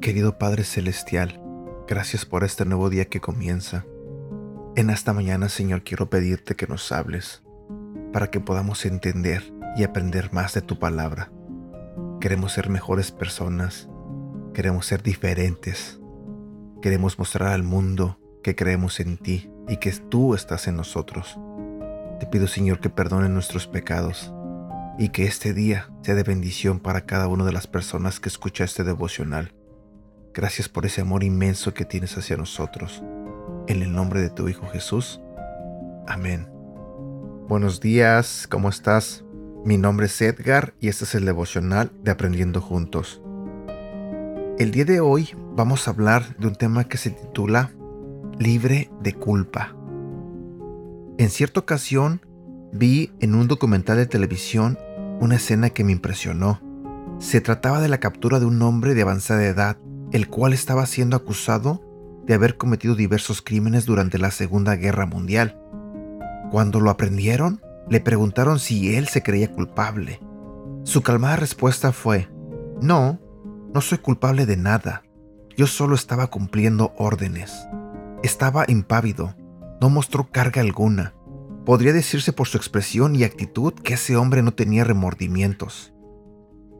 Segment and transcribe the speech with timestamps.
[0.00, 1.40] Querido Padre Celestial,
[1.86, 3.84] gracias por este nuevo día que comienza.
[4.74, 7.44] En esta mañana, Señor, quiero pedirte que nos hables
[8.12, 11.30] para que podamos entender y aprender más de tu palabra.
[12.20, 13.88] Queremos ser mejores personas,
[14.52, 15.99] queremos ser diferentes,
[16.80, 21.38] queremos mostrar al mundo que creemos en ti y que tú estás en nosotros.
[22.18, 24.32] Te pido Señor que perdone nuestros pecados
[24.98, 28.64] y que este día sea de bendición para cada una de las personas que escucha
[28.64, 29.54] este devocional.
[30.34, 33.02] Gracias por ese amor inmenso que tienes hacia nosotros.
[33.66, 35.20] En el nombre de tu Hijo Jesús.
[36.06, 36.48] Amén.
[37.48, 39.24] Buenos días, ¿cómo estás?
[39.64, 43.22] Mi nombre es Edgar y este es el devocional de Aprendiendo Juntos.
[44.60, 47.72] El día de hoy vamos a hablar de un tema que se titula
[48.38, 49.74] Libre de culpa.
[51.16, 52.20] En cierta ocasión
[52.70, 54.78] vi en un documental de televisión
[55.18, 56.60] una escena que me impresionó.
[57.20, 59.78] Se trataba de la captura de un hombre de avanzada edad,
[60.12, 61.80] el cual estaba siendo acusado
[62.26, 65.58] de haber cometido diversos crímenes durante la Segunda Guerra Mundial.
[66.50, 70.20] Cuando lo aprendieron, le preguntaron si él se creía culpable.
[70.82, 72.28] Su calmada respuesta fue,
[72.82, 73.20] no,
[73.72, 75.02] no soy culpable de nada.
[75.56, 77.66] Yo solo estaba cumpliendo órdenes.
[78.22, 79.36] Estaba impávido,
[79.80, 81.14] no mostró carga alguna.
[81.64, 85.92] Podría decirse por su expresión y actitud que ese hombre no tenía remordimientos.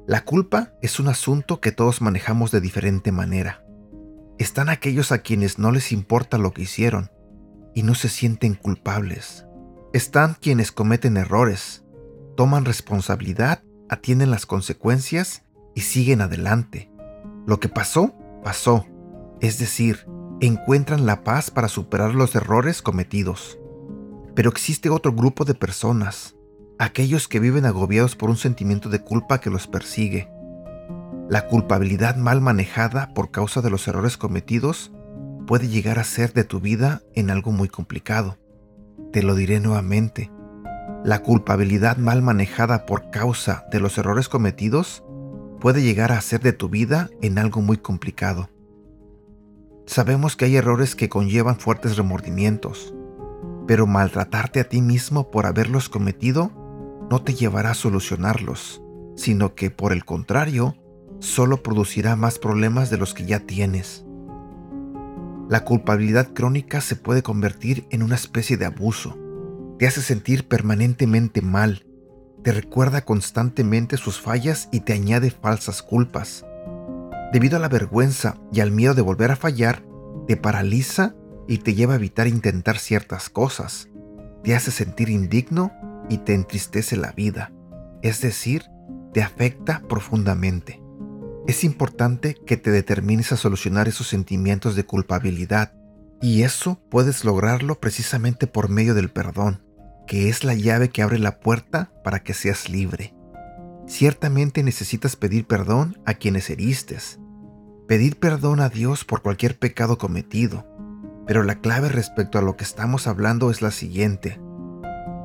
[0.07, 3.65] La culpa es un asunto que todos manejamos de diferente manera.
[4.39, 7.11] Están aquellos a quienes no les importa lo que hicieron
[7.75, 9.47] y no se sienten culpables.
[9.93, 11.85] Están quienes cometen errores,
[12.37, 16.91] toman responsabilidad, atienden las consecuencias y siguen adelante.
[17.47, 18.87] Lo que pasó, pasó.
[19.41, 20.07] Es decir,
[20.41, 23.59] encuentran la paz para superar los errores cometidos.
[24.35, 26.37] Pero existe otro grupo de personas,
[26.78, 30.31] aquellos que viven agobiados por un sentimiento de culpa que los persigue.
[31.28, 34.93] La culpabilidad mal manejada por causa de los errores cometidos
[35.47, 38.39] puede llegar a ser de tu vida en algo muy complicado.
[39.12, 40.31] Te lo diré nuevamente.
[41.05, 45.05] La culpabilidad mal manejada por causa de los errores cometidos
[45.60, 48.48] puede llegar a ser de tu vida en algo muy complicado.
[49.87, 52.94] Sabemos que hay errores que conllevan fuertes remordimientos,
[53.66, 56.50] pero maltratarte a ti mismo por haberlos cometido
[57.10, 58.82] no te llevará a solucionarlos,
[59.16, 60.76] sino que por el contrario,
[61.19, 64.04] solo producirá más problemas de los que ya tienes.
[65.49, 69.19] La culpabilidad crónica se puede convertir en una especie de abuso.
[69.78, 71.84] Te hace sentir permanentemente mal,
[72.43, 76.45] te recuerda constantemente sus fallas y te añade falsas culpas.
[77.33, 79.83] Debido a la vergüenza y al miedo de volver a fallar,
[80.27, 81.15] te paraliza
[81.47, 83.89] y te lleva a evitar intentar ciertas cosas.
[84.43, 85.73] Te hace sentir indigno
[86.09, 87.53] y te entristece la vida.
[88.03, 88.65] Es decir,
[89.12, 90.83] te afecta profundamente.
[91.47, 95.73] Es importante que te determines a solucionar esos sentimientos de culpabilidad
[96.23, 99.62] y eso puedes lograrlo precisamente por medio del perdón,
[100.10, 103.15] que es la llave que abre la puerta para que seas libre.
[103.87, 107.21] Ciertamente necesitas pedir perdón a quienes heristes,
[107.87, 110.66] pedir perdón a Dios por cualquier pecado cometido,
[111.28, 114.41] pero la clave respecto a lo que estamos hablando es la siguiente.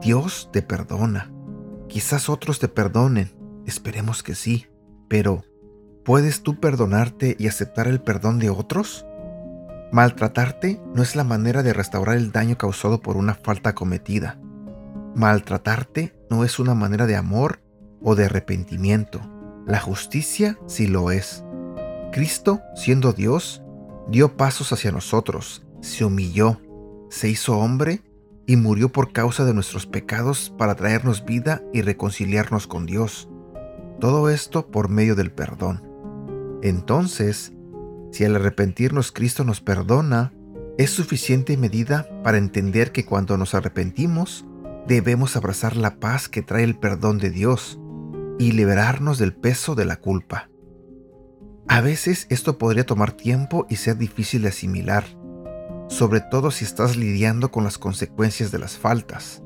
[0.03, 1.31] Dios te perdona.
[1.89, 3.31] Quizás otros te perdonen,
[3.65, 4.67] esperemos que sí,
[5.07, 5.43] pero
[6.03, 9.07] ¿Puedes tú perdonarte y aceptar el perdón de otros?
[9.91, 14.39] Maltratarte no es la manera de restaurar el daño causado por una falta cometida.
[15.15, 17.61] Maltratarte no es una manera de amor
[18.01, 19.21] o de arrepentimiento.
[19.65, 21.45] La justicia sí lo es.
[22.11, 23.63] Cristo, siendo Dios,
[24.09, 26.59] dio pasos hacia nosotros, se humilló,
[27.09, 28.01] se hizo hombre
[28.45, 33.29] y murió por causa de nuestros pecados para traernos vida y reconciliarnos con Dios.
[34.01, 35.81] Todo esto por medio del perdón.
[36.61, 37.53] Entonces,
[38.11, 40.33] si al arrepentirnos Cristo nos perdona,
[40.77, 44.45] es suficiente medida para entender que cuando nos arrepentimos,
[44.87, 47.79] debemos abrazar la paz que trae el perdón de Dios
[48.37, 50.49] y liberarnos del peso de la culpa.
[51.67, 55.05] A veces esto podría tomar tiempo y ser difícil de asimilar,
[55.87, 59.41] sobre todo si estás lidiando con las consecuencias de las faltas.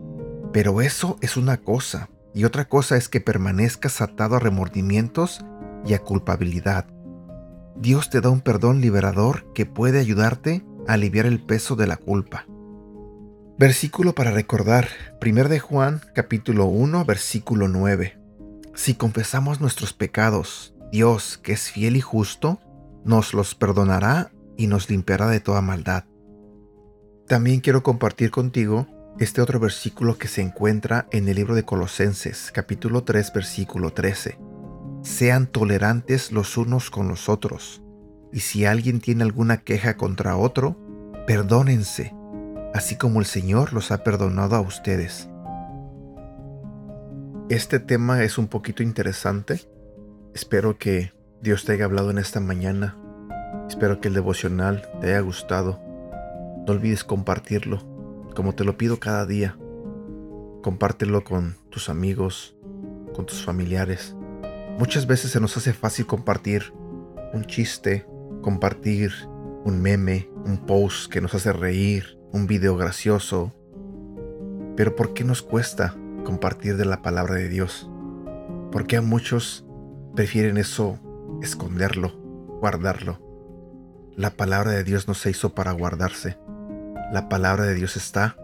[0.51, 5.45] Pero eso es una cosa, y otra cosa es que permanezcas atado a remordimientos
[5.85, 6.87] y a culpabilidad.
[7.77, 11.95] Dios te da un perdón liberador que puede ayudarte a aliviar el peso de la
[11.95, 12.45] culpa.
[13.59, 14.87] Versículo para recordar,
[15.21, 18.17] 1 de Juan capítulo 1 versículo 9.
[18.73, 22.61] Si confesamos nuestros pecados, Dios, que es fiel y justo,
[23.03, 26.05] nos los perdonará y nos limpiará de toda maldad.
[27.27, 28.87] También quiero compartir contigo
[29.19, 34.39] este otro versículo que se encuentra en el libro de Colosenses, capítulo 3, versículo 13.
[35.03, 37.81] Sean tolerantes los unos con los otros,
[38.31, 40.79] y si alguien tiene alguna queja contra otro,
[41.27, 42.13] perdónense,
[42.73, 45.29] así como el Señor los ha perdonado a ustedes.
[47.49, 49.61] Este tema es un poquito interesante.
[50.35, 52.95] Espero que Dios te haya hablado en esta mañana.
[53.67, 55.79] Espero que el devocional te haya gustado.
[56.67, 57.79] No olvides compartirlo,
[58.35, 59.57] como te lo pido cada día.
[60.61, 62.55] Compártelo con tus amigos,
[63.15, 64.15] con tus familiares.
[64.77, 66.71] Muchas veces se nos hace fácil compartir
[67.33, 68.05] un chiste,
[68.41, 69.11] compartir
[69.65, 73.53] un meme, un post que nos hace reír, un video gracioso.
[74.75, 77.89] Pero ¿por qué nos cuesta compartir de la palabra de Dios?
[78.71, 79.65] ¿Por qué a muchos
[80.15, 80.99] prefieren eso
[81.41, 82.11] esconderlo,
[82.59, 83.19] guardarlo?
[84.15, 86.37] La palabra de Dios no se hizo para guardarse.
[87.11, 88.37] La palabra de Dios está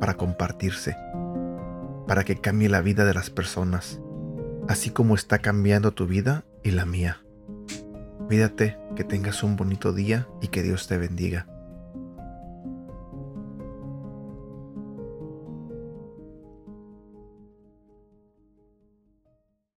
[0.00, 0.96] para compartirse,
[2.06, 4.00] para que cambie la vida de las personas,
[4.68, 7.22] así como está cambiando tu vida y la mía.
[8.26, 11.46] Cuídate, que tengas un bonito día y que Dios te bendiga.